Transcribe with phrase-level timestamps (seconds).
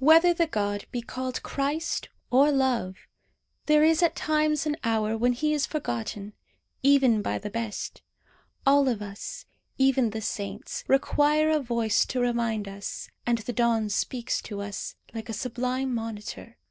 [0.00, 2.96] Whether the god be called Christ or Love,
[3.64, 6.34] there is at times an hour when he is forgotten,
[6.82, 8.02] even by the best.
[8.66, 9.46] All of us,
[9.78, 14.96] even the saints, require a voice to remind us; and the dawn speaks to us,
[15.14, 16.58] like a sublime monitor.